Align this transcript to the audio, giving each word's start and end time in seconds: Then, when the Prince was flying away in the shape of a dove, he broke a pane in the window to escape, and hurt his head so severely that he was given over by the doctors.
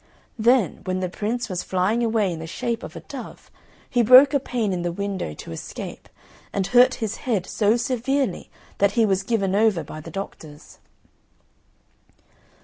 Then, 0.39 0.81
when 0.85 0.99
the 0.99 1.09
Prince 1.09 1.47
was 1.47 1.61
flying 1.61 2.01
away 2.03 2.33
in 2.33 2.39
the 2.39 2.47
shape 2.47 2.81
of 2.81 2.95
a 2.95 3.01
dove, 3.01 3.51
he 3.87 4.01
broke 4.01 4.33
a 4.33 4.39
pane 4.39 4.73
in 4.73 4.81
the 4.81 4.91
window 4.91 5.35
to 5.35 5.51
escape, 5.51 6.09
and 6.51 6.65
hurt 6.65 6.95
his 6.95 7.17
head 7.17 7.45
so 7.45 7.77
severely 7.77 8.49
that 8.79 8.93
he 8.93 9.05
was 9.05 9.21
given 9.21 9.53
over 9.53 9.83
by 9.83 10.01
the 10.01 10.09
doctors. 10.09 10.79